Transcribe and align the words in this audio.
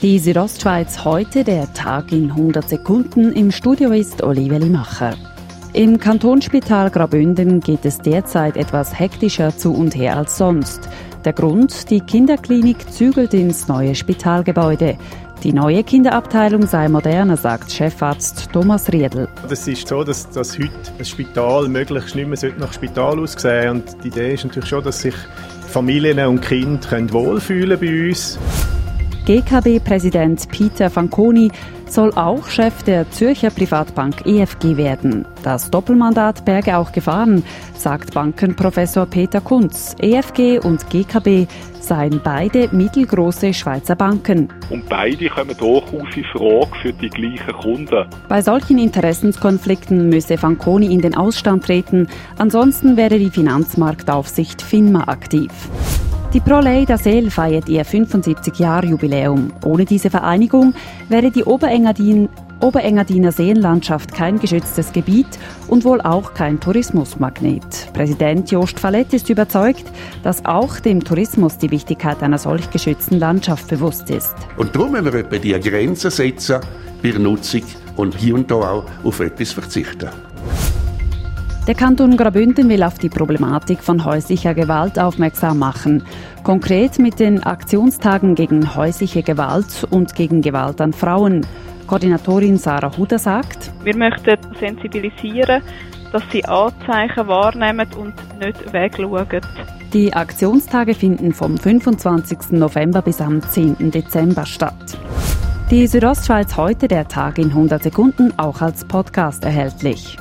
Die 0.00 0.20
Südostschweiz 0.20 1.04
heute, 1.04 1.42
der 1.42 1.72
Tag 1.74 2.12
in 2.12 2.30
100 2.30 2.68
Sekunden. 2.68 3.32
Im 3.32 3.50
Studio 3.50 3.90
ist 3.90 4.22
Olivia 4.22 4.58
Limacher. 4.58 5.16
Im 5.72 5.98
Kantonsspital 5.98 6.88
Graubünden 6.88 7.58
geht 7.58 7.84
es 7.84 7.98
derzeit 7.98 8.56
etwas 8.56 8.96
hektischer 8.96 9.56
zu 9.56 9.74
und 9.74 9.96
her 9.96 10.16
als 10.16 10.38
sonst. 10.38 10.88
Der 11.24 11.32
Grund, 11.32 11.90
die 11.90 11.98
Kinderklinik 11.98 12.92
zügelt 12.92 13.34
ins 13.34 13.66
neue 13.66 13.96
Spitalgebäude. 13.96 14.96
Die 15.42 15.52
neue 15.52 15.82
Kinderabteilung 15.82 16.68
sei 16.68 16.88
moderner, 16.88 17.36
sagt 17.36 17.72
Chefarzt 17.72 18.52
Thomas 18.52 18.92
Riedel. 18.92 19.28
Es 19.50 19.66
ist 19.66 19.88
so, 19.88 20.04
dass, 20.04 20.30
dass 20.30 20.56
heute 20.56 20.70
ein 20.96 21.04
Spital 21.04 21.66
möglichst 21.66 22.14
nicht 22.14 22.28
mehr 22.28 22.52
nach 22.56 22.72
Spital 22.72 23.18
aussehen 23.18 23.70
Und 23.70 24.04
die 24.04 24.08
Idee 24.08 24.34
ist 24.34 24.44
natürlich 24.44 24.70
schon, 24.70 24.84
dass 24.84 25.00
sich 25.00 25.14
Familien 25.66 26.24
und 26.24 26.40
Kinder 26.40 27.12
wohlfühlen 27.12 27.80
bei 27.80 28.08
uns. 28.10 28.38
GKB-Präsident 29.28 30.48
Peter 30.48 30.88
Fanconi 30.88 31.50
soll 31.86 32.14
auch 32.14 32.46
Chef 32.46 32.82
der 32.84 33.10
Zürcher 33.10 33.50
Privatbank 33.50 34.24
EFG 34.24 34.78
werden. 34.78 35.26
Das 35.42 35.70
Doppelmandat 35.70 36.46
berge 36.46 36.78
auch 36.78 36.92
Gefahren, 36.92 37.44
sagt 37.74 38.14
Bankenprofessor 38.14 39.04
Peter 39.04 39.42
Kunz. 39.42 39.94
EFG 40.00 40.60
und 40.60 40.88
GKB 40.88 41.46
seien 41.78 42.22
beide 42.24 42.74
mittelgroße 42.74 43.52
Schweizer 43.52 43.96
Banken. 43.96 44.48
Und 44.70 44.88
beide 44.88 45.28
kommen 45.28 45.56
durchaus 45.58 46.16
in 46.16 46.24
Frage 46.24 46.74
für 46.80 46.92
die 46.94 47.10
gleichen 47.10 47.52
Kunden. 47.52 48.06
Bei 48.30 48.40
solchen 48.40 48.78
Interessenskonflikten 48.78 50.08
müsse 50.08 50.38
Fanconi 50.38 50.86
in 50.86 51.02
den 51.02 51.14
Ausstand 51.14 51.66
treten, 51.66 52.08
ansonsten 52.38 52.96
wäre 52.96 53.18
die 53.18 53.30
Finanzmarktaufsicht 53.30 54.62
FINMA 54.62 55.04
aktiv. 55.06 55.50
Die 56.34 56.40
Proleida 56.40 56.98
Seel 56.98 57.30
feiert 57.30 57.70
ihr 57.70 57.86
75-Jahr-Jubiläum. 57.86 59.50
Ohne 59.64 59.86
diese 59.86 60.10
Vereinigung 60.10 60.74
wäre 61.08 61.30
die 61.30 61.42
Oberengadin 61.42 62.28
Oberengadiner 62.60 63.32
Seenlandschaft 63.32 64.12
kein 64.12 64.38
geschütztes 64.38 64.92
Gebiet 64.92 65.38
und 65.68 65.84
wohl 65.84 66.02
auch 66.02 66.34
kein 66.34 66.60
Tourismusmagnet. 66.60 67.92
Präsident 67.94 68.50
Jost 68.50 68.78
Fallett 68.78 69.14
ist 69.14 69.30
überzeugt, 69.30 69.84
dass 70.22 70.44
auch 70.44 70.80
dem 70.80 71.02
Tourismus 71.02 71.56
die 71.56 71.70
Wichtigkeit 71.70 72.22
einer 72.22 72.36
solch 72.38 72.68
geschützten 72.70 73.18
Landschaft 73.18 73.68
bewusst 73.68 74.10
ist. 74.10 74.34
Und 74.58 74.74
darum 74.74 74.92
müssen 74.92 75.06
wir 75.06 75.14
etwa 75.14 75.38
die 75.38 75.52
Grenzen 75.52 76.10
setzen 76.10 76.60
bei 77.02 77.10
der 77.10 77.20
Nutzung 77.20 77.62
und 77.96 78.16
hier 78.16 78.34
und 78.34 78.50
da 78.50 78.56
auch 78.56 78.84
auf 79.02 79.20
etwas 79.20 79.52
verzichten. 79.52 80.10
Der 81.68 81.74
Kanton 81.74 82.16
Graubünden 82.16 82.70
will 82.70 82.82
auf 82.82 82.98
die 82.98 83.10
Problematik 83.10 83.80
von 83.80 84.02
häuslicher 84.02 84.54
Gewalt 84.54 84.98
aufmerksam 84.98 85.58
machen. 85.58 86.02
Konkret 86.42 86.98
mit 86.98 87.20
den 87.20 87.42
Aktionstagen 87.42 88.34
gegen 88.34 88.74
häusliche 88.74 89.22
Gewalt 89.22 89.86
und 89.90 90.14
gegen 90.14 90.40
Gewalt 90.40 90.80
an 90.80 90.94
Frauen. 90.94 91.46
Koordinatorin 91.86 92.56
Sarah 92.56 92.96
Huda 92.96 93.18
sagt, 93.18 93.70
wir 93.84 93.94
möchten 93.94 94.38
sensibilisieren, 94.58 95.60
dass 96.10 96.22
sie 96.32 96.42
Anzeichen 96.46 97.28
wahrnehmen 97.28 97.86
und 97.98 98.14
nicht 98.40 98.72
wegschauen. 98.72 99.42
Die 99.92 100.14
Aktionstage 100.14 100.94
finden 100.94 101.34
vom 101.34 101.58
25. 101.58 102.52
November 102.52 103.02
bis 103.02 103.20
am 103.20 103.42
10. 103.42 103.90
Dezember 103.90 104.46
statt. 104.46 104.96
Die 105.70 105.86
Südostschweiz 105.86 106.56
heute, 106.56 106.88
der 106.88 107.08
Tag 107.08 107.36
in 107.36 107.50
100 107.50 107.82
Sekunden, 107.82 108.32
auch 108.38 108.62
als 108.62 108.86
Podcast 108.86 109.44
erhältlich. 109.44 110.16